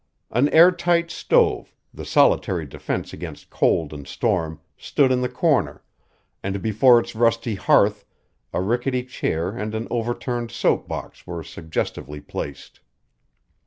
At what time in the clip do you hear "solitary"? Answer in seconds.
2.05-2.65